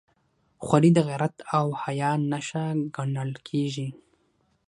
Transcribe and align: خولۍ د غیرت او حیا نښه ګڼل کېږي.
خولۍ 0.63 0.91
د 0.95 0.99
غیرت 1.07 1.35
او 1.57 1.65
حیا 1.81 2.11
نښه 2.31 2.65
ګڼل 2.95 3.31
کېږي. 3.47 3.87